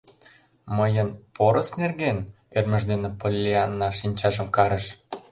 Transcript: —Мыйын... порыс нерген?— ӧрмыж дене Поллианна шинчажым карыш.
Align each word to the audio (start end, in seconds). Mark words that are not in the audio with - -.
—Мыйын... 0.77 1.09
порыс 1.35 1.69
нерген?— 1.81 2.17
ӧрмыж 2.57 2.83
дене 2.91 3.09
Поллианна 3.19 3.87
шинчажым 3.99 4.47
карыш. 4.55 4.85